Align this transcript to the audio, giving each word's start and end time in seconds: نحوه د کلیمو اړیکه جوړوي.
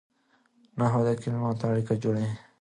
نحوه 0.77 1.01
د 1.05 1.07
کلیمو 1.21 1.49
اړیکه 1.71 1.93
جوړوي. 2.03 2.31